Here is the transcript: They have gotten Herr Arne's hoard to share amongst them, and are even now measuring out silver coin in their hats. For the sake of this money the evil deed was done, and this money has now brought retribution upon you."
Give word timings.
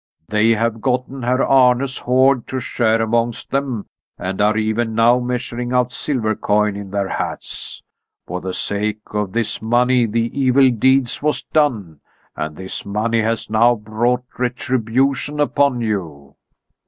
They 0.29 0.55
have 0.55 0.81
gotten 0.81 1.21
Herr 1.21 1.45
Arne's 1.45 1.99
hoard 1.99 2.47
to 2.47 2.59
share 2.59 2.99
amongst 3.03 3.51
them, 3.51 3.85
and 4.17 4.41
are 4.41 4.57
even 4.57 4.95
now 4.95 5.19
measuring 5.19 5.73
out 5.73 5.91
silver 5.91 6.33
coin 6.35 6.75
in 6.75 6.89
their 6.89 7.07
hats. 7.09 7.83
For 8.25 8.41
the 8.41 8.51
sake 8.51 9.01
of 9.13 9.31
this 9.33 9.61
money 9.61 10.07
the 10.07 10.31
evil 10.35 10.71
deed 10.71 11.07
was 11.21 11.43
done, 11.43 11.99
and 12.35 12.55
this 12.55 12.83
money 12.83 13.21
has 13.21 13.51
now 13.51 13.75
brought 13.75 14.23
retribution 14.39 15.39
upon 15.39 15.81
you." 15.81 16.35